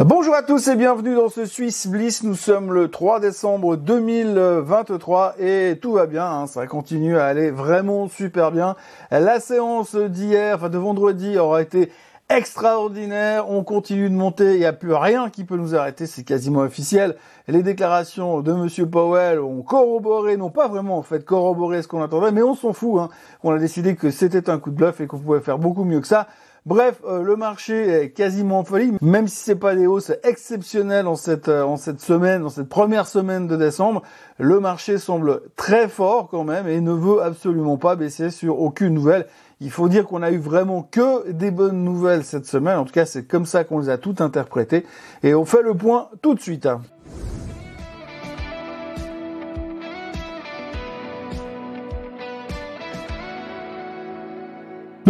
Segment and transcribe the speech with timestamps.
[0.00, 2.22] Bonjour à tous et bienvenue dans ce Swiss Bliss.
[2.22, 6.24] Nous sommes le 3 décembre 2023 et tout va bien.
[6.24, 6.46] Hein.
[6.46, 8.74] ça continue à aller vraiment super bien.
[9.10, 11.92] La séance d'hier, enfin de vendredi, aura été
[12.30, 13.50] extraordinaire.
[13.50, 14.54] On continue de monter.
[14.54, 16.06] Il n'y a plus rien qui peut nous arrêter.
[16.06, 17.16] C'est quasiment officiel.
[17.46, 22.02] Les déclarations de Monsieur Powell ont corroboré, non pas vraiment en fait corroboré ce qu'on
[22.02, 22.98] attendait, mais on s'en fout.
[22.98, 23.10] Hein.
[23.42, 26.00] On a décidé que c'était un coup de bluff et qu'on pouvait faire beaucoup mieux
[26.00, 26.28] que ça.
[26.64, 31.08] Bref, euh, le marché est quasiment en folie, même si c'est pas des hausses exceptionnelles
[31.08, 34.02] en cette euh, en cette semaine, en cette première semaine de décembre,
[34.38, 38.94] le marché semble très fort quand même et ne veut absolument pas baisser sur aucune
[38.94, 39.26] nouvelle.
[39.60, 42.78] Il faut dire qu'on a eu vraiment que des bonnes nouvelles cette semaine.
[42.78, 44.86] En tout cas, c'est comme ça qu'on les a toutes interprétées.
[45.24, 46.68] Et on fait le point tout de suite.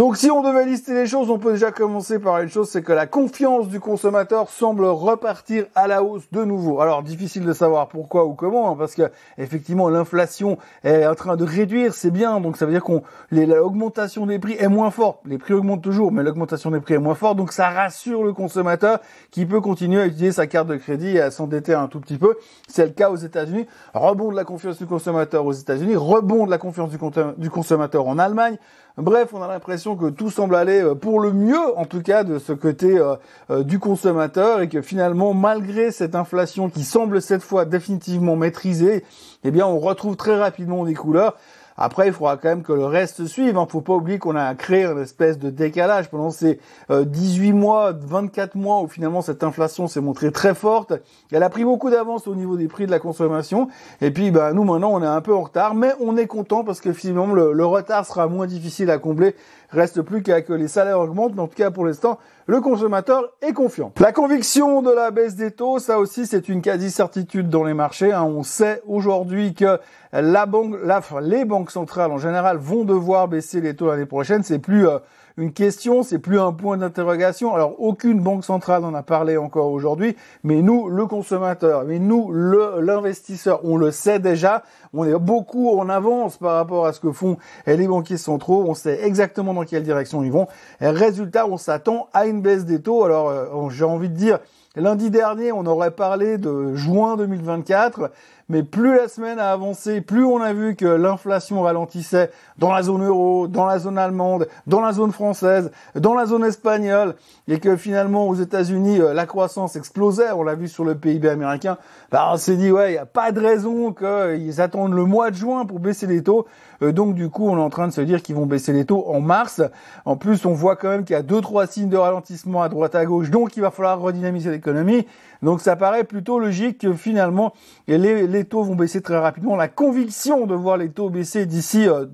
[0.03, 2.81] Donc si on devait lister les choses, on peut déjà commencer par une chose, c'est
[2.81, 6.81] que la confiance du consommateur semble repartir à la hausse de nouveau.
[6.81, 9.03] Alors difficile de savoir pourquoi ou comment, hein, parce que
[9.37, 13.01] effectivement l'inflation est en train de réduire, c'est bien, donc ça veut dire qu'on
[13.31, 15.21] l'augmentation des prix est moins forte.
[15.23, 18.33] Les prix augmentent toujours, mais l'augmentation des prix est moins forte, donc ça rassure le
[18.33, 18.99] consommateur
[19.31, 22.17] qui peut continuer à utiliser sa carte de crédit et à s'endetter un tout petit
[22.17, 22.35] peu.
[22.67, 23.67] C'est le cas aux États-Unis.
[23.93, 26.89] Rebond de la confiance du consommateur aux États-Unis, rebond de la confiance
[27.37, 28.57] du consommateur en Allemagne.
[28.97, 32.23] Bref, on a l'impression que tout semble aller euh, pour le mieux, en tout cas
[32.23, 33.15] de ce côté euh,
[33.49, 39.03] euh, du consommateur, et que finalement, malgré cette inflation qui semble cette fois définitivement maîtrisée,
[39.43, 41.37] eh bien, on retrouve très rapidement des couleurs.
[41.77, 43.57] Après, il faudra quand même que le reste suive.
[43.57, 43.67] Hein.
[43.69, 47.91] Faut pas oublier qu'on a créé une espèce de décalage pendant ces 18 euh, mois,
[47.93, 50.93] 24 mois où finalement cette inflation s'est montrée très forte.
[51.31, 53.67] Elle a pris beaucoup d'avance au niveau des prix de la consommation.
[54.01, 56.63] Et puis, bah, nous maintenant, on est un peu en retard, mais on est content
[56.63, 59.35] parce que finalement le, le retard sera moins difficile à combler.
[59.69, 63.23] Reste plus qu'à que les salaires augmentent, mais en tout cas pour l'instant, le consommateur
[63.41, 63.91] est confiant.
[63.99, 68.11] La conviction de la baisse des taux, ça aussi c'est une quasi-certitude dans les marchés.
[68.11, 68.23] Hein.
[68.23, 69.79] On sait aujourd'hui que
[70.13, 74.43] les banques centrales en général vont devoir baisser les taux l'année prochaine.
[74.43, 74.99] C'est plus euh,
[75.37, 77.55] une question, c'est plus un point d'interrogation.
[77.55, 82.31] Alors aucune banque centrale n'en a parlé encore aujourd'hui, mais nous, le consommateur, mais nous,
[82.31, 84.63] l'investisseur, on le sait déjà.
[84.93, 88.63] On est beaucoup en avance par rapport à ce que font les banquiers centraux.
[88.67, 90.47] On sait exactement dans quelle direction ils vont.
[90.81, 93.03] Et résultat, on s'attend à une baisse des taux.
[93.03, 94.39] Alors euh, j'ai envie de dire,
[94.75, 98.11] lundi dernier, on aurait parlé de juin 2024
[98.49, 102.83] mais plus la semaine a avancé, plus on a vu que l'inflation ralentissait dans la
[102.83, 107.15] zone euro, dans la zone allemande, dans la zone française, dans la zone espagnole,
[107.47, 111.29] et que finalement aux États-Unis euh, la croissance explosait, on l'a vu sur le PIB
[111.29, 111.77] américain,
[112.11, 115.31] bah on s'est dit ouais, il n'y a pas de raison qu'ils attendent le mois
[115.31, 116.45] de juin pour baisser les taux.
[116.81, 118.85] Euh, donc du coup, on est en train de se dire qu'ils vont baisser les
[118.85, 119.61] taux en mars.
[120.05, 122.69] En plus, on voit quand même qu'il y a deux trois signes de ralentissement à
[122.69, 125.07] droite à gauche, donc il va falloir redynamiser l'économie.
[125.43, 127.53] Donc ça paraît plutôt logique que finalement
[127.87, 129.55] les, les, taux vont baisser très rapidement.
[129.55, 132.05] La conviction de voir les taux baisser d'ici euh,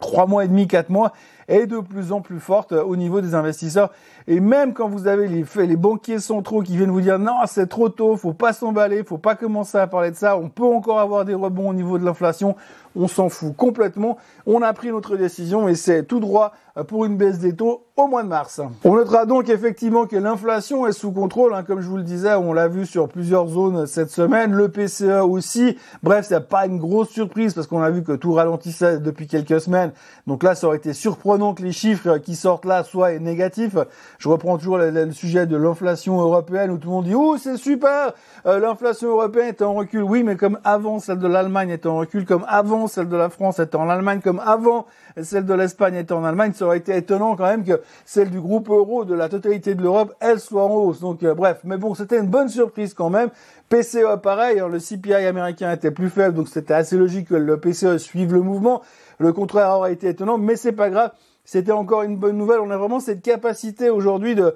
[0.00, 1.12] trois mois et demi, quatre mois
[1.48, 3.90] est de plus en plus forte euh, au niveau des investisseurs.
[4.26, 7.88] Et même quand vous avez les, banquiers centraux qui viennent vous dire non, c'est trop
[7.88, 11.24] tôt, faut pas s'emballer, faut pas commencer à parler de ça, on peut encore avoir
[11.24, 12.56] des rebonds au niveau de l'inflation,
[12.96, 14.18] on s'en fout complètement.
[14.46, 17.86] On a pris notre décision et c'est tout droit euh, pour une baisse des taux
[17.96, 18.60] au mois de mars.
[18.84, 22.34] On notera donc effectivement que l'inflation est sous contrôle, hein, comme je vous le disais,
[22.34, 25.76] on l'a vu sur plusieurs zones cette semaine, le PCE aussi.
[26.02, 29.60] Bref, c'est pas une grosse surprise parce qu'on a vu que tout ralentissait depuis quelques
[29.60, 29.92] semaines.
[30.26, 33.76] Donc là, ça aurait été surprenant que les chiffres qui sortent là soient négatifs.
[34.18, 37.56] Je reprends toujours le, sujet de l'inflation européenne où tout le monde dit oh c'est
[37.56, 38.12] super,
[38.46, 40.02] euh, l'inflation européenne est en recul.
[40.02, 43.30] Oui, mais comme avant celle de l'Allemagne était en recul, comme avant celle de la
[43.30, 44.86] France était en Allemagne, comme avant
[45.20, 48.40] celle de l'Espagne était en Allemagne, ça aurait été étonnant quand même que celle du
[48.40, 51.00] groupe euro de la totalité de l'Europe, elle soit en hausse.
[51.00, 53.30] Donc euh, bref, mais bon, c'était une bonne surprise quand même.
[53.68, 57.58] PCE pareil, hein, le CPI américain était plus faible, donc c'était assez logique que le
[57.58, 58.82] PCE suive le mouvement.
[59.18, 61.12] Le contraire aurait été étonnant, mais c'est pas grave.
[61.44, 62.60] C'était encore une bonne nouvelle.
[62.60, 64.54] On a vraiment cette capacité aujourd'hui de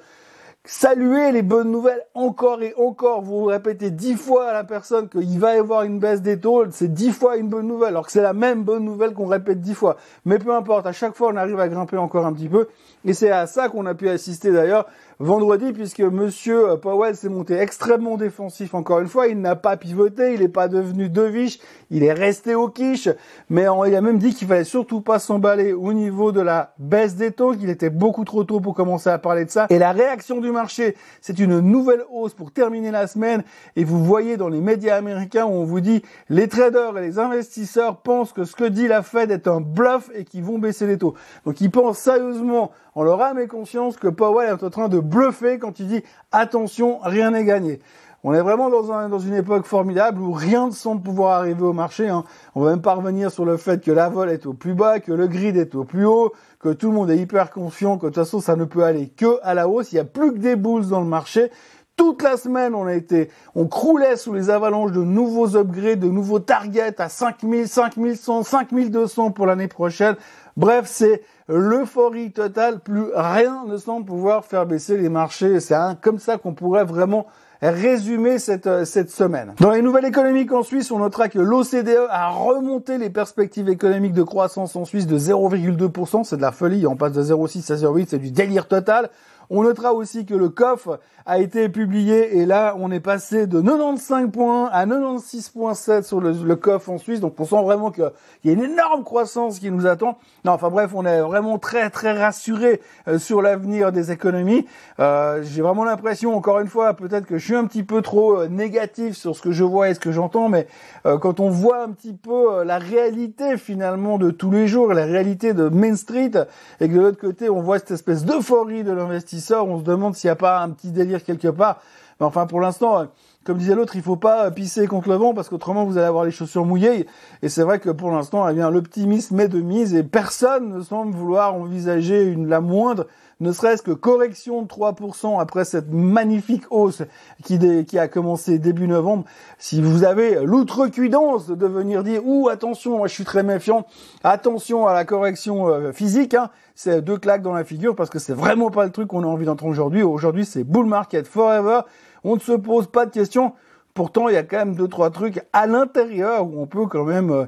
[0.67, 3.21] saluer les bonnes nouvelles encore et encore.
[3.23, 6.65] Vous répétez dix fois à la personne qu'il va y avoir une baisse des taux,
[6.71, 9.61] c'est dix fois une bonne nouvelle, alors que c'est la même bonne nouvelle qu'on répète
[9.61, 9.97] dix fois.
[10.25, 12.69] Mais peu importe, à chaque fois on arrive à grimper encore un petit peu.
[13.05, 14.87] Et c'est à ça qu'on a pu assister d'ailleurs
[15.19, 19.29] vendredi, puisque Monsieur Powell s'est monté extrêmement défensif encore une fois.
[19.29, 21.61] Il n'a pas pivoté, il n'est pas devenu deviche,
[21.91, 23.09] il est resté au quiche.
[23.49, 27.15] Mais il a même dit qu'il fallait surtout pas s'emballer au niveau de la baisse
[27.15, 29.67] des taux, qu'il était beaucoup trop tôt pour commencer à parler de ça.
[29.71, 33.45] Et la réaction du marché, c'est une nouvelle hausse pour terminer la semaine.
[33.77, 37.19] Et vous voyez dans les médias américains où on vous dit les traders et les
[37.19, 40.87] investisseurs pensent que ce que dit la Fed est un bluff et qu'ils vont baisser
[40.87, 41.15] les taux.
[41.45, 45.01] Donc ils pensent sérieusement, on leur âme et conscience que Powell est en train de
[45.01, 46.03] bluffé quand il dit
[46.33, 47.81] attention, rien n'est gagné.
[48.27, 52.09] On est vraiment dans une époque formidable où rien ne semble pouvoir arriver au marché.
[52.09, 52.25] Hein.
[52.55, 54.99] On va même pas revenir sur le fait que la vol est au plus bas,
[54.99, 58.07] que le grid est au plus haut, que tout le monde est hyper confiant, que
[58.07, 59.93] de toute façon ça ne peut aller que à la hausse.
[59.93, 61.51] Il n'y a plus que des boules dans le marché.
[61.97, 66.09] Toute la semaine, on a été, on croulait sous les avalanches de nouveaux upgrades, de
[66.09, 70.17] nouveaux targets à 5000, 5100, 5200 pour l'année prochaine.
[70.57, 72.81] Bref, c'est l'euphorie totale.
[72.81, 75.61] Plus rien ne semble pouvoir faire baisser les marchés.
[75.61, 77.27] C'est comme ça qu'on pourrait vraiment
[77.63, 79.55] résumer cette, euh, cette semaine.
[79.61, 84.13] Dans les nouvelles économiques en Suisse, on notera que l'OCDE a remonté les perspectives économiques
[84.13, 86.25] de croissance en Suisse de 0,2%.
[86.25, 86.87] C'est de la folie.
[86.87, 88.07] On passe de 0,6 à 0,8.
[88.11, 89.11] C'est du délire total.
[89.51, 90.89] On notera aussi que le COF
[91.27, 96.33] a été publié et là on est passé de 95 points à 96.7 sur le,
[96.33, 97.21] le COF en Suisse.
[97.21, 98.11] Donc on sent vraiment qu'il
[98.45, 100.19] y a une énorme croissance qui nous attend.
[100.45, 104.67] Non, enfin bref, on est vraiment très très rassuré euh, sur l'avenir des économies.
[105.01, 108.41] Euh, J'ai vraiment l'impression, encore une fois, peut-être que je suis un petit peu trop
[108.41, 110.67] euh, négatif sur ce que je vois et ce que j'entends, mais
[111.07, 115.05] euh, quand on voit un petit peu la réalité finalement de tous les jours, la
[115.05, 116.33] réalité de Main Street,
[116.81, 120.15] et que de l'autre côté on voit cette espèce d'euphorie de l'investissement on se demande
[120.15, 121.81] s'il n'y a pas un petit délire quelque part.
[122.21, 123.05] Mais enfin, pour l'instant, euh,
[123.45, 126.25] comme disait l'autre, il faut pas pisser contre le vent parce qu'autrement vous allez avoir
[126.25, 127.07] les chaussures mouillées.
[127.43, 130.81] Et c'est vrai que pour l'instant, eh bien, l'optimisme est de mise et personne ne
[130.81, 133.07] semble vouloir envisager une, la moindre
[133.41, 137.03] ne serait-ce que correction de 3% après cette magnifique hausse
[137.43, 139.25] qui, a commencé début novembre.
[139.59, 143.87] Si vous avez l'outrecuidance de venir dire, ou attention, moi je suis très méfiant,
[144.23, 148.19] attention à la correction euh, physique, hein, c'est deux claques dans la figure parce que
[148.19, 150.03] c'est vraiment pas le truc qu'on a envie d'entendre aujourd'hui.
[150.03, 151.81] Aujourd'hui, c'est bull market forever.
[152.25, 153.53] On ne se pose pas de questions.
[153.93, 157.05] Pourtant, il y a quand même deux trois trucs à l'intérieur où on peut quand
[157.05, 157.45] même euh,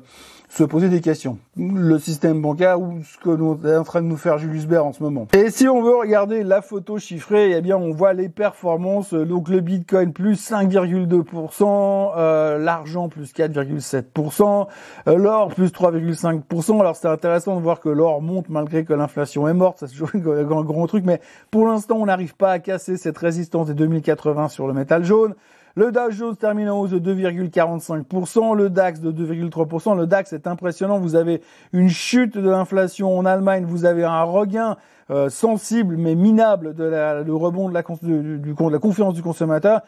[0.48, 1.38] se poser des questions.
[1.56, 4.84] Le système bancaire ou ce que nous est en train de nous faire Julius Baer
[4.84, 5.26] en ce moment.
[5.32, 9.12] Et si on veut regarder la photo chiffrée, eh bien on voit les performances.
[9.14, 14.68] Donc le Bitcoin plus 5,2%, euh, l'argent plus 4,7%,
[15.08, 16.80] euh, l'or plus 3,5%.
[16.80, 19.78] Alors c'est intéressant de voir que l'or monte malgré que l'inflation est morte.
[19.80, 21.04] C'est toujours un grand truc.
[21.04, 21.20] Mais
[21.50, 25.34] pour l'instant, on n'arrive pas à casser cette résistance des 2080 sur le métal jaune.
[25.78, 29.94] Le Dow Jones termine en hausse de 2,45%, le DAX de 2,3%.
[29.94, 30.98] Le DAX est impressionnant.
[30.98, 31.42] Vous avez
[31.74, 34.78] une chute de l'inflation en Allemagne, vous avez un regain
[35.10, 39.82] euh, sensible mais minable de le rebond de la confiance du consommateur.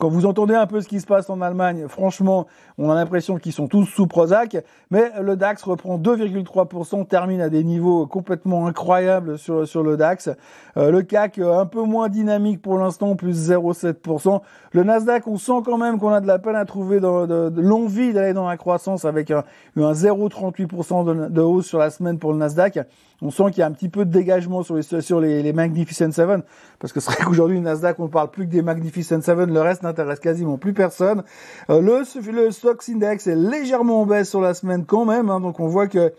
[0.00, 2.46] Quand vous entendez un peu ce qui se passe en Allemagne, franchement,
[2.78, 4.56] on a l'impression qu'ils sont tous sous Prozac.
[4.90, 10.30] Mais le DAX reprend 2,3%, termine à des niveaux complètement incroyables sur, sur le DAX.
[10.78, 14.40] Euh, le CAC, euh, un peu moins dynamique pour l'instant, plus 0,7%.
[14.72, 18.14] Le Nasdaq, on sent quand même qu'on a de la peine à trouver de, l'envie
[18.14, 19.44] d'aller dans la croissance avec un,
[19.76, 22.78] un 0,38% de, hausse sur la semaine pour le Nasdaq.
[23.22, 26.12] On sent qu'il y a un petit peu de dégagement sur les, sur les, Magnificent
[26.12, 26.42] Seven,
[26.78, 29.60] parce que c'est vrai qu'aujourd'hui, Nasdaq, on ne parle plus que des Magnificent Seven, le
[29.60, 31.22] reste n'intéresse quasiment plus personne.
[31.68, 32.02] Euh, le,
[32.32, 35.68] le Stocks Index est légèrement en baisse sur la semaine quand même, hein, donc on
[35.68, 36.12] voit que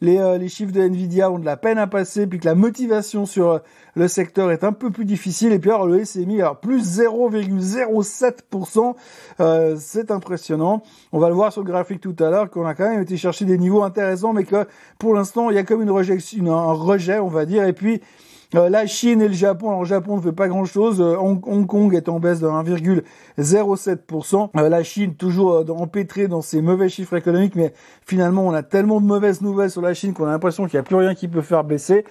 [0.00, 2.54] les, euh, les, chiffres de Nvidia ont de la peine à passer, puis que la
[2.54, 3.58] motivation sur euh,
[3.94, 5.52] le secteur est un peu plus difficile.
[5.52, 8.94] Et puis alors le SMI, alors plus 0,07%,
[9.40, 10.82] euh, c'est impressionnant.
[11.12, 13.16] On va le voir sur le graphique tout à l'heure, qu'on a quand même été
[13.16, 14.66] chercher des niveaux intéressants, mais que
[14.98, 17.64] pour l'instant il y a comme une un rejet, on va dire.
[17.64, 18.00] Et puis
[18.54, 21.00] euh, la Chine et le Japon, alors le Japon ne fait pas grand-chose.
[21.00, 24.50] Euh, Hong, Kong est en baisse de 1,07%.
[24.56, 27.72] Euh, la Chine toujours empêtrée dans ses mauvais chiffres économiques, mais
[28.06, 30.80] finalement on a tellement de mauvaises nouvelles sur la Chine qu'on a l'impression qu'il n'y
[30.80, 32.04] a plus rien qui peut faire baisser.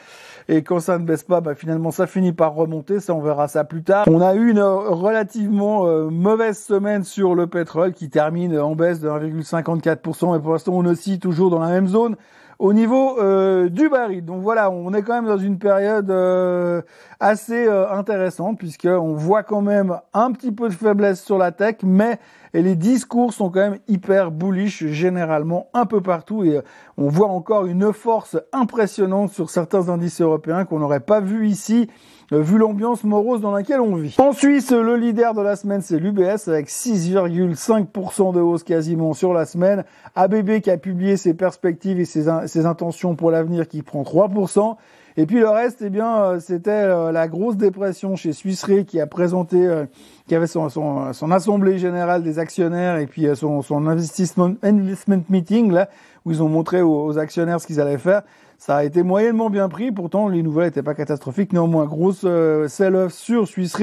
[0.49, 2.99] Et quand ça ne baisse pas, bah, finalement ça finit par remonter.
[2.99, 4.05] Ça on verra ça plus tard.
[4.09, 9.07] On a eu une relativement mauvaise semaine sur le pétrole qui termine en baisse de
[9.07, 10.37] 1,54%.
[10.37, 12.17] Et pour l'instant on oscille toujours dans la même zone
[12.63, 14.23] au niveau euh, du baril.
[14.23, 16.81] Donc voilà, on est quand même dans une période euh,
[17.19, 21.75] assez euh, intéressante puisqu'on voit quand même un petit peu de faiblesse sur la tech,
[21.83, 22.19] mais
[22.61, 26.61] les discours sont quand même hyper bullish généralement un peu partout et
[26.97, 31.89] on voit encore une force impressionnante sur certains indices européens qu'on n'aurait pas vu ici
[32.31, 34.15] vu l'ambiance morose dans laquelle on vit.
[34.17, 39.33] En Suisse, le leader de la semaine, c'est l'UBS avec 6,5% de hausse quasiment sur
[39.33, 39.83] la semaine.
[40.15, 44.77] ABB qui a publié ses perspectives et ses intentions pour l'avenir qui prend 3%.
[45.15, 48.83] Et puis le reste, eh bien, euh, c'était euh, la grosse dépression chez Swiss Re
[48.85, 49.85] qui a présenté, euh,
[50.27, 55.71] qui avait son, son, son, assemblée générale des actionnaires et puis son, son investment meeting
[55.71, 55.89] là
[56.25, 58.23] où ils ont montré aux, actionnaires ce qu'ils allaient faire.
[58.57, 61.51] Ça a été moyennement bien pris, pourtant les nouvelles n'étaient pas catastrophiques.
[61.53, 62.25] Néanmoins, grosse
[62.67, 63.75] sell-off sur Suisse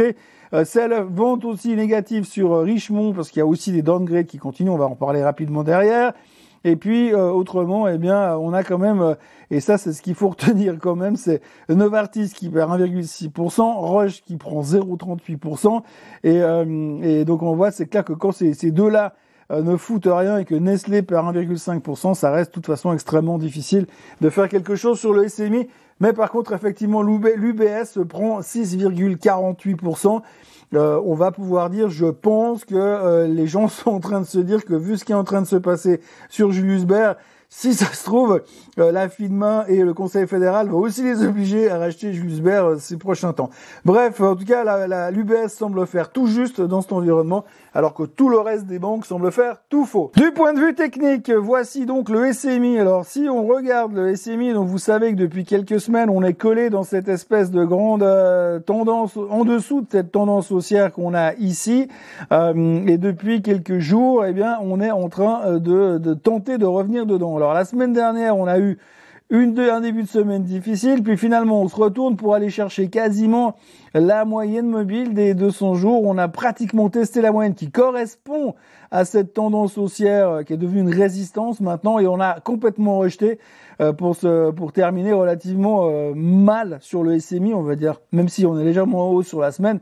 [0.53, 4.27] euh, sell-off, vente aussi négative sur euh, Richemont, parce qu'il y a aussi des downgrades
[4.27, 6.13] qui continuent, on va en parler rapidement derrière.
[6.65, 9.17] Et puis autrement, eh bien, on a quand même,
[9.51, 14.23] et ça c'est ce qu'il faut retenir quand même, c'est Novartis qui perd 1,6%, Roche
[14.23, 15.83] qui prend 0,38%,
[16.25, 16.41] et,
[17.03, 19.15] et donc on voit, c'est clair que quand ces deux-là
[19.51, 23.87] ne foutent rien et que Nestlé perd 1,5%, ça reste de toute façon extrêmement difficile
[24.21, 25.69] de faire quelque chose sur le SMI.
[26.01, 30.23] Mais par contre, effectivement, l'UBS prend 6,48%.
[30.75, 34.27] Euh, on va pouvoir dire, je pense que euh, les gens sont en train de
[34.27, 37.15] se dire que vu ce qui est en train de se passer sur Julius Baer,
[37.53, 38.43] si ça se trouve,
[38.79, 39.09] euh, la
[39.69, 43.33] et le Conseil fédéral vont aussi les obliger à racheter Jules Baer euh, ces prochains
[43.33, 43.51] temps.
[43.85, 48.03] Bref, en tout cas, la, l'UBS semble faire tout juste dans cet environnement, alors que
[48.05, 50.11] tout le reste des banques semble faire tout faux.
[50.17, 52.79] Du point de vue technique, voici donc le SMI.
[52.79, 56.35] Alors, si on regarde le SMI, donc vous savez que depuis quelques semaines, on est
[56.35, 61.15] collé dans cette espèce de grande euh, tendance, en dessous de cette tendance haussière qu'on
[61.15, 61.89] a ici,
[62.31, 67.07] et depuis quelques jours, eh bien, on est en train de, de tenter de revenir
[67.07, 67.37] dedans.
[67.37, 68.79] Alors la semaine dernière, on a eu
[69.31, 73.55] une, un début de semaine difficile, puis finalement on se retourne pour aller chercher quasiment
[73.95, 76.03] la moyenne mobile des 200 jours.
[76.05, 78.55] On a pratiquement testé la moyenne qui correspond
[78.91, 82.99] à cette tendance haussière euh, qui est devenue une résistance maintenant et on a complètement
[82.99, 83.39] rejeté
[83.81, 88.29] euh, pour, se, pour terminer relativement euh, mal sur le SMI, on va dire, même
[88.29, 89.81] si on est légèrement en haut sur la semaine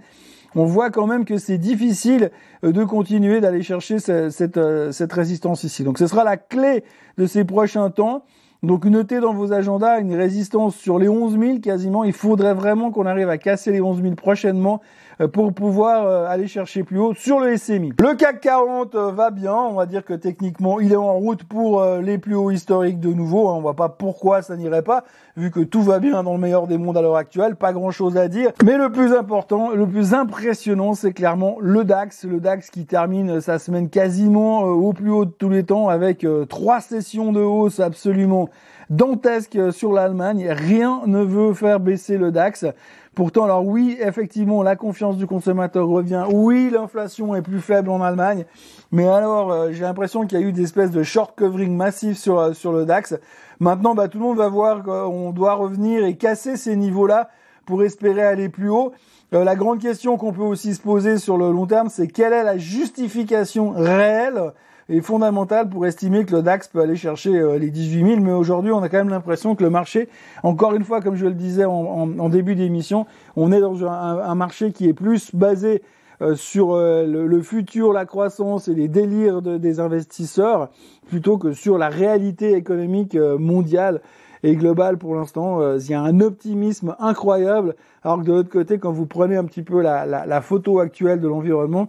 [0.54, 2.30] on voit quand même que c'est difficile
[2.62, 5.84] de continuer d'aller chercher cette, euh, cette, résistance ici.
[5.84, 6.84] Donc ce sera la clé
[7.16, 8.24] de ces prochains temps.
[8.64, 12.02] Donc notez dans vos agendas une résistance sur les 11 000 quasiment.
[12.02, 14.80] Il faudrait vraiment qu'on arrive à casser les 11 000 prochainement
[15.26, 17.92] pour pouvoir euh, aller chercher plus haut sur le SMI.
[17.98, 21.42] Le CAC 40 euh, va bien, on va dire que techniquement il est en route
[21.44, 23.54] pour les plus hauts historiques de nouveau, hein.
[23.56, 25.04] on voit pas pourquoi ça n'irait pas,
[25.36, 27.90] vu que tout va bien dans le meilleur des mondes à l'heure actuelle, pas grand
[27.90, 28.52] chose à dire.
[28.64, 33.40] Mais le plus important, le plus impressionnant, c'est clairement le DAX, le DAX qui termine
[33.40, 37.80] sa semaine quasiment au plus haut de tous les temps avec trois sessions de hausse
[37.80, 38.48] absolument
[38.90, 40.48] dantesques sur l'Allemagne.
[40.50, 42.66] Rien ne veut faire baisser le DAX.
[43.14, 46.24] Pourtant, alors oui, effectivement, la confiance du consommateur revient.
[46.32, 48.44] Oui, l'inflation est plus faible en Allemagne.
[48.92, 52.16] Mais alors, euh, j'ai l'impression qu'il y a eu des espèces de short covering massif
[52.16, 53.16] sur, euh, sur le DAX.
[53.58, 57.28] Maintenant, bah, tout le monde va voir qu'on doit revenir et casser ces niveaux-là
[57.66, 58.92] pour espérer aller plus haut.
[59.34, 62.32] Euh, la grande question qu'on peut aussi se poser sur le long terme, c'est quelle
[62.32, 64.52] est la justification réelle
[64.88, 68.20] est fondamentale pour estimer que le DAX peut aller chercher euh, les 18 000.
[68.20, 70.08] Mais aujourd'hui, on a quand même l'impression que le marché,
[70.42, 74.72] encore une fois, comme je le disais en, début d'émission, on est dans un, marché
[74.72, 75.82] qui est plus basé
[76.20, 80.70] euh, sur euh, le, futur, la croissance et les délires des investisseurs,
[81.08, 84.00] plutôt que sur la réalité économique mondiale
[84.42, 85.76] et globale pour l'instant.
[85.76, 89.44] il y a un optimisme incroyable, alors que de l'autre côté, quand vous prenez un
[89.44, 91.88] petit peu la photo actuelle de l'environnement,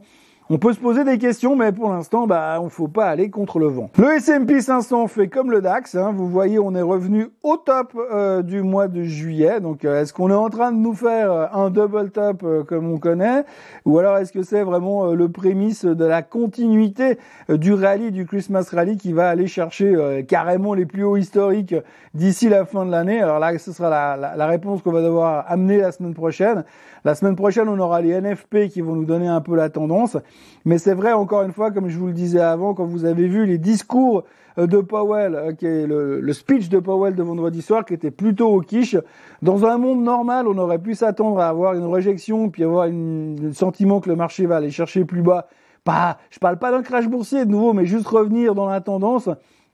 [0.51, 3.59] on peut se poser des questions, mais pour l'instant, bah, on faut pas aller contre
[3.59, 3.91] le vent.
[3.99, 5.93] Le S&P 500 fait comme le DAX.
[5.93, 6.11] Hein.
[6.11, 9.59] Vous voyez, on est revenu au top euh, du mois de juillet.
[9.59, 12.91] Donc, euh, est-ce qu'on est en train de nous faire euh, un double top comme
[12.91, 13.43] on connaît,
[13.85, 18.69] ou alors est-ce que c'est vraiment le prémisse de la continuité du rallye, du Christmas
[18.71, 21.75] rally, qui va aller chercher carrément les plus hauts historiques
[22.15, 23.21] d'ici la fin de l'année?
[23.21, 26.63] Alors là, ce sera la, la réponse qu'on va devoir amener la semaine prochaine.
[27.05, 30.17] La semaine prochaine, on aura les NFP qui vont nous donner un peu la tendance.
[30.65, 33.27] Mais c'est vrai, encore une fois, comme je vous le disais avant, quand vous avez
[33.27, 34.23] vu les discours
[34.57, 38.61] euh, de Powell, euh, le, speech de Powell de vendredi soir, qui était plutôt au
[38.61, 38.97] quiche.
[39.41, 43.53] Dans un monde normal, on aurait pu s'attendre à avoir une rejection, puis avoir le
[43.53, 45.47] sentiment que le marché va aller chercher plus bas.
[45.83, 49.29] Pas, je parle pas d'un crash boursier de nouveau, mais juste revenir dans la tendance.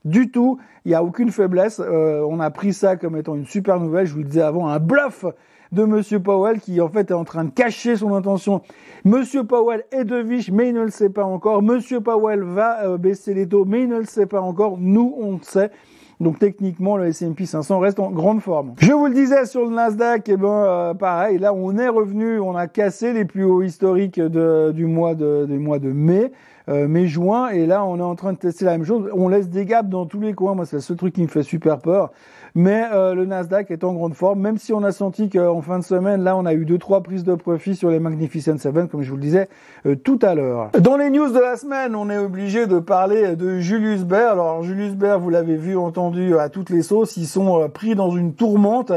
[0.06, 1.82] Du tout, il n'y a aucune faiblesse.
[1.84, 4.06] Euh, on a pris ça comme étant une super nouvelle.
[4.06, 5.24] Je vous le disais avant, un bluff
[5.72, 8.62] de Monsieur Powell qui en fait est en train de cacher son intention.
[9.04, 11.60] Monsieur Powell est de Viche, mais il ne le sait pas encore.
[11.60, 14.76] Monsieur Powell va euh, baisser les taux, mais il ne le sait pas encore.
[14.78, 15.72] Nous, on le sait.
[16.20, 18.74] Donc techniquement, le S&P 500 reste en grande forme.
[18.78, 21.88] Je vous le disais sur le Nasdaq, et eh ben euh, pareil, là on est
[21.88, 26.32] revenu, on a cassé les plus hauts historiques du mois de du mois de mai.
[26.68, 29.08] Euh, mai-juin, et là on est en train de tester la même chose.
[29.14, 31.28] On laisse des gaps dans tous les coins, moi c'est le seul truc qui me
[31.28, 32.10] fait super peur.
[32.58, 35.78] Mais euh, le Nasdaq est en grande forme, même si on a senti qu'en fin
[35.78, 38.88] de semaine, là, on a eu deux trois prises de profit sur les Magnificent Seven,
[38.88, 39.50] comme je vous le disais
[39.84, 40.70] euh, tout à l'heure.
[40.80, 44.30] Dans les news de la semaine, on est obligé de parler de Julius Baer.
[44.32, 47.94] Alors Julius Baer, vous l'avez vu, entendu à toutes les sauces, ils sont euh, pris
[47.94, 48.90] dans une tourmente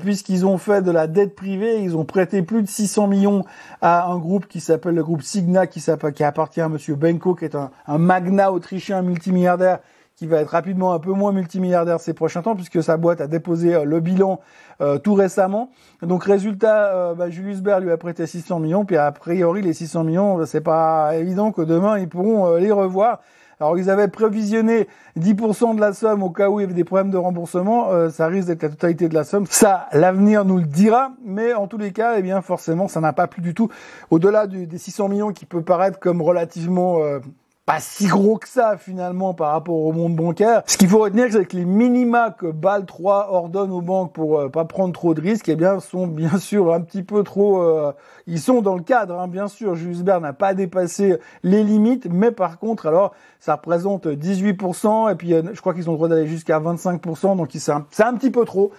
[0.00, 3.44] puisqu'ils ont fait de la dette privée, ils ont prêté plus de 600 millions
[3.82, 7.44] à un groupe qui s'appelle le groupe Signa, qui, qui appartient à Monsieur Benko, qui
[7.44, 9.78] est un, un magnat autrichien multimilliardaire
[10.16, 13.26] qui va être rapidement un peu moins multimilliardaire ces prochains temps puisque sa boîte a
[13.26, 14.40] déposé euh, le bilan
[14.80, 15.70] euh, tout récemment.
[16.02, 19.72] Donc résultat, euh, bah, Julius Baer lui a prêté 600 millions, puis a priori les
[19.72, 23.20] 600 millions, c'est pas évident que demain ils pourront les revoir.
[23.58, 24.86] Alors ils avaient prévisionné
[25.18, 27.90] 10% de la somme au cas où il y avait des problèmes de remboursement.
[27.90, 29.46] Euh, ça risque d'être la totalité de la somme.
[29.48, 31.12] Ça, l'avenir nous le dira.
[31.24, 33.70] Mais en tous les cas, eh bien forcément, ça n'a pas plu du tout.
[34.10, 37.20] Au-delà des 600 millions qui peut paraître comme relativement euh,
[37.66, 40.62] pas si gros que ça finalement par rapport au monde bancaire.
[40.66, 44.38] Ce qu'il faut retenir, c'est que les minima que BAL 3 ordonne aux banques pour
[44.38, 47.60] euh, pas prendre trop de risques, eh bien, sont bien sûr un petit peu trop.
[47.60, 47.92] Euh,
[48.28, 49.74] ils sont dans le cadre, hein, bien sûr.
[49.74, 55.16] Jules Verne n'a pas dépassé les limites, mais par contre, alors ça représente 18%, et
[55.16, 58.14] puis euh, je crois qu'ils ont le droit d'aller jusqu'à 25%, donc c'est un, un,
[58.14, 58.70] petit peu trop.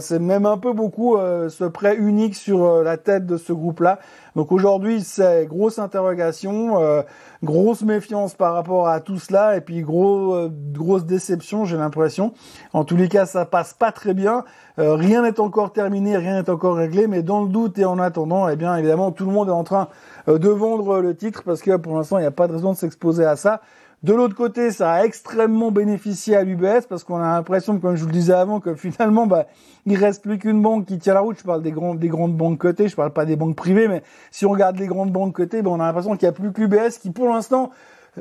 [0.00, 4.00] c'est même un peu beaucoup ce prêt unique sur la tête de ce groupe-là.
[4.34, 7.02] Donc aujourd'hui, c'est grosse interrogation, euh,
[7.44, 12.32] grosse méfiance par rapport à tout cela, et puis euh, grosse déception, j'ai l'impression.
[12.72, 14.44] En tous les cas, ça passe pas très bien.
[14.80, 18.00] Euh, rien n'est encore terminé, rien n'est encore réglé, mais dans le doute et en
[18.00, 19.88] attendant, eh bien évidemment, tout le monde est en train
[20.26, 22.76] de vendre le titre parce que pour l'instant, il n'y a pas de raison de
[22.76, 23.60] s'exposer à ça.
[24.04, 28.02] De l'autre côté, ça a extrêmement bénéficié à l'UBS parce qu'on a l'impression, comme je
[28.02, 29.46] vous le disais avant, que finalement, bah,
[29.86, 31.38] il reste plus qu'une banque qui tient la route.
[31.38, 34.02] Je parle des grandes, des grandes banques cotées, je parle pas des banques privées, mais
[34.30, 36.52] si on regarde les grandes banques cotées, bah, on a l'impression qu'il n'y a plus
[36.52, 37.70] que l'UBS qui, pour l'instant,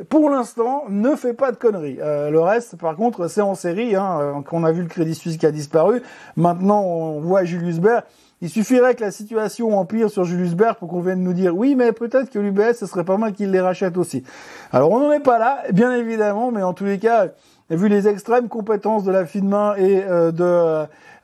[0.08, 1.98] pour l'instant, ne fait pas de conneries.
[2.00, 3.98] Euh, le reste, par contre, c'est en série.
[3.98, 6.02] Hein, euh, on a vu le Crédit Suisse qui a disparu.
[6.38, 8.04] Maintenant, on voit Julius Baer
[8.44, 11.76] il suffirait que la situation empire sur Julius Baer pour qu'on vienne nous dire oui,
[11.76, 14.26] mais peut-être que l'UBS, ce serait pas mal qu'il les rachète aussi.
[14.74, 17.30] Alors on n'en est pas là, bien évidemment, mais en tous les cas,
[17.70, 20.34] vu les extrêmes compétences de la FINMA et euh,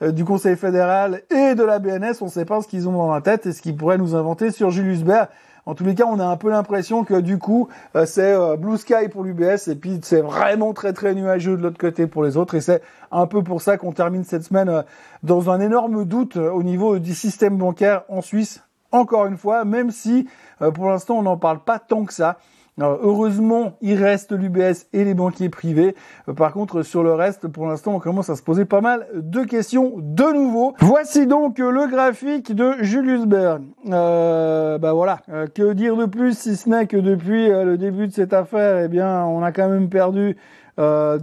[0.01, 2.93] euh, du Conseil fédéral et de la BNS, on ne sait pas ce qu'ils ont
[2.93, 5.25] dans la tête et ce qu'ils pourraient nous inventer sur Julius Baer.
[5.69, 8.57] En tous les cas, on a un peu l'impression que du coup, euh, c'est euh,
[8.57, 12.23] blue sky pour l'UBS et puis c'est vraiment très très nuageux de l'autre côté pour
[12.23, 12.55] les autres.
[12.55, 14.81] Et c'est un peu pour ça qu'on termine cette semaine euh,
[15.21, 18.63] dans un énorme doute au niveau du système bancaire en Suisse.
[18.91, 20.27] Encore une fois, même si
[20.73, 22.39] pour l'instant on n'en parle pas tant que ça
[22.77, 25.95] heureusement, il reste l'UBS et les banquiers privés.
[26.27, 29.07] Euh, par contre, sur le reste, pour l'instant, on commence à se poser pas mal
[29.13, 30.73] de questions de nouveau.
[30.79, 33.57] Voici donc le graphique de Julius Baer.
[33.89, 38.07] Euh, bah voilà, euh, que dire de plus si ce n'est que depuis le début
[38.07, 40.37] de cette affaire, eh bien, on a quand même perdu
[40.79, 41.19] euh,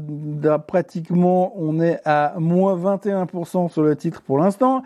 [0.66, 4.82] pratiquement, on est à moins 21% sur le titre pour l'instant.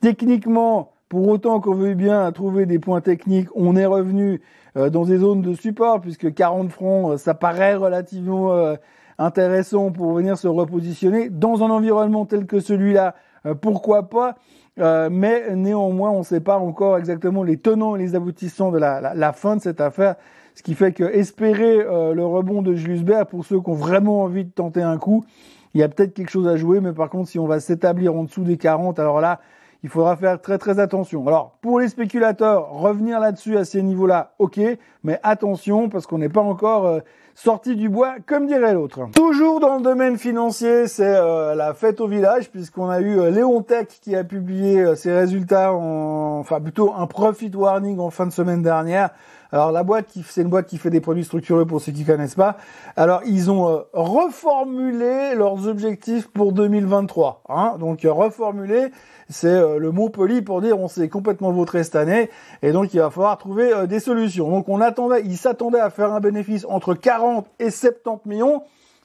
[0.00, 4.38] Techniquement, pour autant qu'on veuille bien trouver des points techniques, on est revenu euh,
[4.74, 8.74] dans des zones de support, puisque 40 francs, euh, ça paraît relativement euh,
[9.18, 13.14] intéressant pour venir se repositionner dans un environnement tel que celui-là.
[13.60, 14.36] pourquoi pas
[14.78, 19.12] mais néanmoins, on ne sait pas encore exactement les tenants et les aboutissants de la,
[19.14, 20.14] la, fin de cette affaire.
[20.54, 24.22] Ce qui fait que espérer le rebond de Julius Baer pour ceux qui ont vraiment
[24.22, 25.26] envie de tenter un coup,
[25.74, 26.80] il y a peut-être quelque chose à jouer.
[26.80, 29.40] Mais par contre, si on va s'établir en dessous des 40, alors là,
[29.82, 31.26] il faudra faire très très attention.
[31.26, 34.60] Alors pour les spéculateurs, revenir là-dessus à ces niveaux-là, ok,
[35.02, 37.00] mais attention parce qu'on n'est pas encore euh,
[37.34, 39.08] sorti du bois, comme dirait l'autre.
[39.14, 43.30] Toujours dans le domaine financier, c'est euh, la fête au village puisqu'on a eu euh,
[43.30, 48.26] Léon Tech qui a publié ses résultats, en, enfin plutôt un profit warning en fin
[48.26, 49.10] de semaine dernière.
[49.52, 52.34] Alors la boîte, c'est une boîte qui fait des produits structurés pour ceux qui connaissent
[52.34, 52.56] pas.
[52.96, 57.42] Alors ils ont reformulé leurs objectifs pour 2023.
[57.48, 58.88] Hein donc reformulé,
[59.28, 62.30] c'est euh, le mot poli pour dire on s'est complètement vautré cette année
[62.62, 64.50] et donc il va falloir trouver euh, des solutions.
[64.50, 68.62] Donc on attendait, ils s'attendaient à faire un bénéfice entre 40 et 70 millions,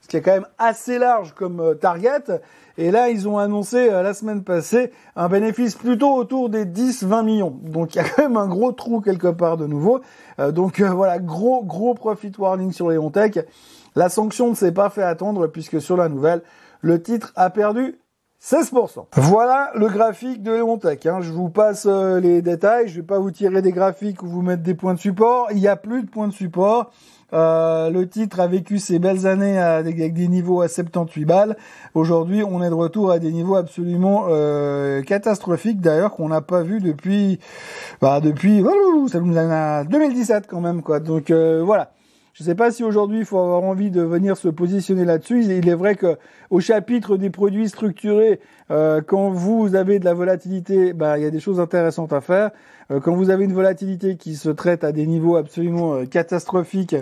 [0.08, 2.24] ce qui est quand même assez large comme euh, target.
[2.78, 7.60] Et là, ils ont annoncé la semaine passée un bénéfice plutôt autour des 10-20 millions.
[7.64, 10.02] Donc il y a quand même un gros trou quelque part de nouveau.
[10.52, 13.46] donc voilà, gros gros profit warning sur les Tech.
[13.96, 16.44] La sanction ne s'est pas fait attendre puisque sur la nouvelle,
[16.82, 17.98] le titre a perdu
[18.42, 19.08] 16%.
[19.16, 21.06] Voilà le graphique de Leontech.
[21.08, 21.22] Hein.
[21.22, 22.88] Je vous passe euh, les détails.
[22.88, 25.48] Je vais pas vous tirer des graphiques ou vous mettre des points de support.
[25.52, 26.92] Il n'y a plus de points de support.
[27.34, 31.58] Euh, le titre a vécu ses belles années avec des niveaux à 78 balles.
[31.94, 36.64] Aujourd'hui, on est de retour à des niveaux absolument euh, catastrophiques, d'ailleurs qu'on n'a pas
[36.64, 37.40] vu depuis,
[38.02, 38.64] bah, depuis,
[39.10, 41.00] ça nous a 2017 quand même, quoi.
[41.00, 41.92] Donc voilà.
[42.38, 45.44] Je ne sais pas si aujourd'hui il faut avoir envie de venir se positionner là-dessus.
[45.44, 46.20] Il est vrai que
[46.52, 51.26] au chapitre des produits structurés, euh, quand vous avez de la volatilité, bah, il y
[51.26, 52.52] a des choses intéressantes à faire.
[52.92, 56.96] Euh, quand vous avez une volatilité qui se traite à des niveaux absolument euh, catastrophiques,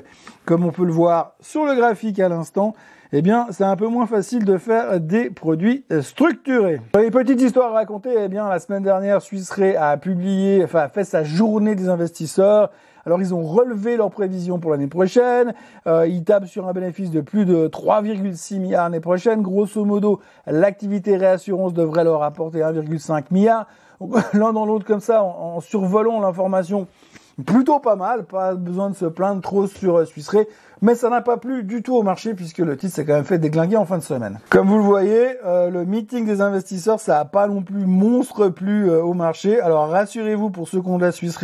[0.45, 2.73] comme on peut le voir sur le graphique à l'instant,
[3.11, 6.79] eh bien, c'est un peu moins facile de faire des produits structurés.
[6.97, 10.89] Une petite histoire à raconter, eh bien, la semaine dernière, Suisse a publié, enfin, a
[10.89, 12.71] fait sa journée des investisseurs.
[13.05, 15.53] Alors ils ont relevé leurs prévisions pour l'année prochaine.
[15.85, 19.43] Euh, ils tapent sur un bénéfice de plus de 3,6 milliards l'année prochaine.
[19.43, 23.67] Grosso modo, l'activité réassurance devrait leur apporter 1,5 milliard.
[24.33, 26.87] L'un dans l'autre comme ça, en, survolant l'information,
[27.43, 30.31] plutôt pas mal, pas besoin de se plaindre trop sur euh, Suisse
[30.81, 33.25] mais ça n'a pas plu du tout au marché puisque le titre s'est quand même
[33.25, 34.39] fait déglinguer en fin de semaine.
[34.49, 38.49] Comme vous le voyez, euh, le meeting des investisseurs, ça a pas non plus monstre
[38.49, 39.59] plus euh, au marché.
[39.59, 41.39] Alors rassurez-vous pour ceux qui ont de la Suisse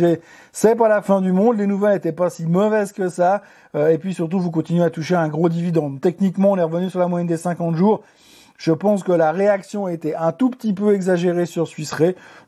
[0.52, 3.42] c'est pas la fin du monde, les nouvelles n'étaient pas si mauvaises que ça,
[3.74, 6.00] et puis surtout vous continuez à toucher un gros dividende.
[6.00, 8.02] Techniquement, on est revenu sur la moyenne des 50 jours.
[8.58, 11.94] Je pense que la réaction était un tout petit peu exagérée sur Suisse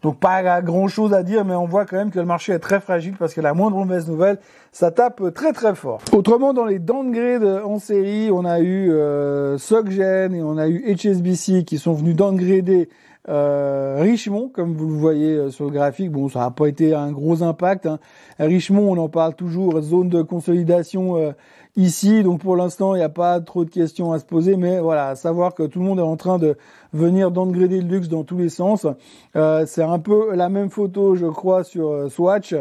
[0.02, 2.58] Donc pas grand chose à dire, mais on voit quand même que le marché est
[2.58, 4.38] très fragile parce que la moindre mauvaise nouvelle,
[4.72, 6.00] ça tape très très fort.
[6.12, 10.94] Autrement, dans les downgrades en série, on a eu euh, Soggen et on a eu
[10.94, 12.88] HSBC qui sont venus downgrader
[13.28, 16.94] euh, Richemont, comme vous le voyez euh, sur le graphique, bon, ça n'a pas été
[16.94, 17.86] un gros impact.
[17.86, 17.98] Hein.
[18.38, 21.32] Richemont, on en parle toujours, zone de consolidation euh,
[21.76, 24.78] ici, donc pour l'instant, il n'y a pas trop de questions à se poser, mais
[24.78, 26.56] voilà, savoir que tout le monde est en train de
[26.92, 28.86] venir downgrader le luxe dans tous les sens.
[29.36, 32.54] Euh, c'est un peu la même photo, je crois, sur Swatch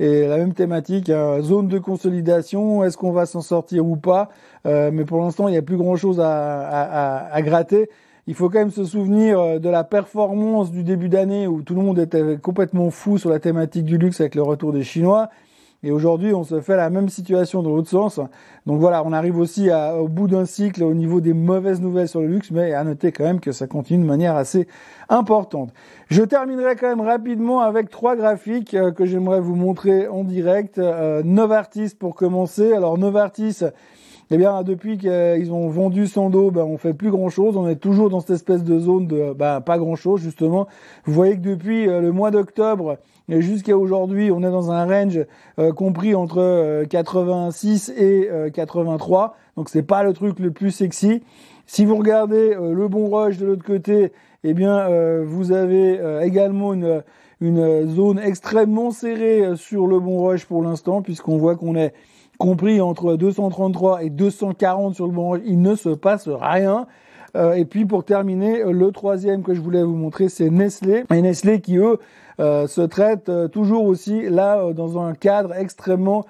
[0.00, 1.40] et la même thématique, hein.
[1.42, 4.28] zone de consolidation, est-ce qu'on va s'en sortir ou pas?
[4.64, 7.88] Mais pour l'instant, il n'y a plus grand-chose à, à, à gratter
[8.28, 11.74] il faut quand même se souvenir euh, de la performance du début d'année où tout
[11.74, 15.30] le monde était complètement fou sur la thématique du luxe avec le retour des Chinois.
[15.82, 18.20] Et aujourd'hui, on se fait la même situation dans l'autre sens.
[18.66, 22.20] Donc voilà, on arrive aussi au bout d'un cycle au niveau des mauvaises nouvelles sur
[22.20, 24.66] le luxe, mais à noter quand même que ça continue de manière assez
[25.08, 25.72] importante.
[26.08, 30.78] Je terminerai quand même rapidement avec trois graphiques euh, que j'aimerais vous montrer en direct.
[30.78, 32.72] Euh, Novartis pour commencer.
[32.72, 33.60] Alors Novartis,
[34.30, 37.56] eh bien, depuis qu'ils ont vendu Sando, ben, on fait plus grand chose.
[37.56, 40.68] On est toujours dans cette espèce de zone de ben, pas grand chose, justement.
[41.04, 42.98] Vous voyez que depuis euh, le mois d'octobre
[43.30, 45.20] jusqu'à aujourd'hui, on est dans un range
[45.58, 49.34] euh, compris entre 86 euh, et 83.
[49.56, 51.22] Donc, c'est pas le truc le plus sexy.
[51.66, 54.12] Si vous regardez le bon rush de l'autre côté,
[54.42, 54.88] eh bien,
[55.22, 57.02] vous avez également une,
[57.42, 61.92] une zone extrêmement serrée sur le bon rush pour l'instant, puisqu'on voit qu'on est
[62.38, 66.86] compris entre 233 et 240 sur le bon il ne se passe rien.
[67.36, 71.04] Euh, et puis pour terminer, le troisième que je voulais vous montrer, c'est Nestlé.
[71.12, 71.98] Et Nestlé qui, eux,
[72.40, 76.24] euh, se traite euh, toujours aussi là dans un cadre extrêmement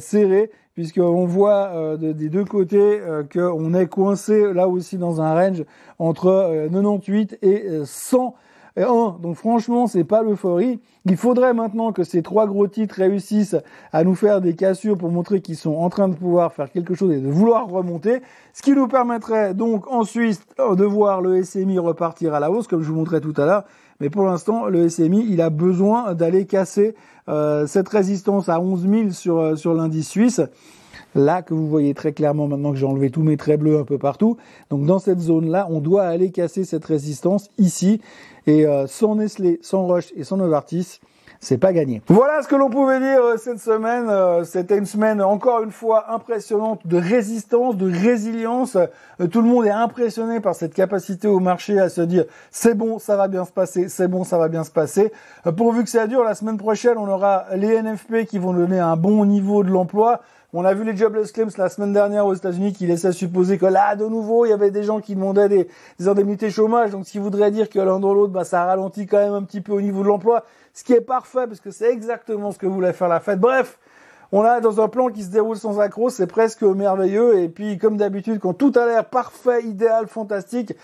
[0.00, 3.00] serré, puisqu'on voit des deux côtés
[3.32, 5.64] qu'on est coincé là aussi dans un range
[5.98, 8.34] entre 98 et 100
[8.76, 10.80] et un, donc franchement, c'est pas l'euphorie.
[11.04, 13.56] Il faudrait maintenant que ces trois gros titres réussissent
[13.92, 16.94] à nous faire des cassures pour montrer qu'ils sont en train de pouvoir faire quelque
[16.94, 18.22] chose et de vouloir remonter.
[18.54, 22.66] Ce qui nous permettrait donc en Suisse de voir le SMI repartir à la hausse,
[22.66, 23.64] comme je vous montrais tout à l'heure.
[24.00, 26.94] Mais pour l'instant, le SMI, il a besoin d'aller casser
[27.28, 30.40] euh, cette résistance à 11 000 sur, euh, sur l'indice suisse
[31.14, 33.84] là que vous voyez très clairement maintenant que j'ai enlevé tous mes traits bleus un
[33.84, 34.36] peu partout.
[34.70, 38.00] Donc dans cette zone-là, on doit aller casser cette résistance ici.
[38.46, 41.00] Et euh, sans Nestlé, sans Roche et sans Novartis,
[41.40, 42.02] c'est pas gagné.
[42.06, 44.06] Voilà ce que l'on pouvait dire euh, cette semaine.
[44.08, 48.76] Euh, c'était une semaine encore une fois impressionnante de résistance, de résilience.
[49.30, 52.98] tout le monde est impressionné par cette capacité au marché à se dire c'est bon,
[52.98, 55.12] ça va bien se passer, c'est bon, ça va bien se passer.
[55.56, 58.96] pourvu que ça dure, la semaine prochaine, on aura les NFP qui vont donner un
[58.96, 60.20] bon niveau de l'emploi.
[60.54, 63.64] On a vu les jobless claims la semaine dernière aux États-Unis qui laissaient supposer que
[63.64, 65.68] là, de nouveau, il y avait des gens qui demandaient des,
[66.06, 66.90] indemnités chômage.
[66.90, 69.44] Donc, ce qui voudrait dire que l'un dans l'autre, bah, ça ralentit quand même un
[69.44, 70.44] petit peu au niveau de l'emploi.
[70.74, 73.40] Ce qui est parfait parce que c'est exactement ce que voulait faire la fête.
[73.40, 73.78] Bref.
[74.34, 77.38] On a dans un plan qui se déroule sans accroc, c'est presque merveilleux.
[77.38, 80.74] Et puis, comme d'habitude, quand tout a l'air parfait, idéal, fantastique,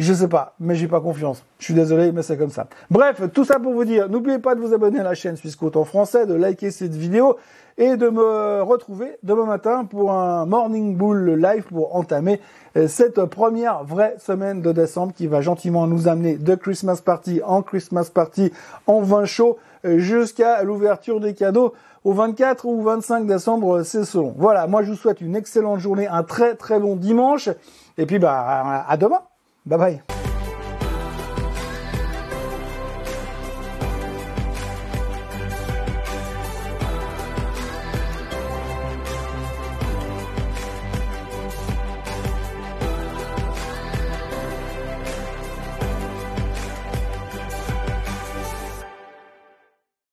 [0.00, 1.44] je sais pas, mais j'ai pas confiance.
[1.60, 2.66] Je suis désolé, mais c'est comme ça.
[2.90, 5.56] Bref, tout ça pour vous dire, n'oubliez pas de vous abonner à la chaîne Suisse
[5.62, 7.36] en français, de liker cette vidéo
[7.78, 12.40] et de me retrouver demain matin pour un Morning Bull live pour entamer
[12.76, 17.40] euh, cette première vraie semaine de décembre qui va gentiment nous amener de Christmas Party
[17.44, 18.52] en Christmas Party
[18.88, 21.72] en vin chaud euh, jusqu'à l'ouverture des cadeaux
[22.08, 24.32] au 24 ou 25 décembre, c'est selon.
[24.38, 27.50] Voilà, moi je vous souhaite une excellente journée, un très très bon dimanche
[27.98, 29.20] et puis bah à demain.
[29.66, 30.17] Bye bye.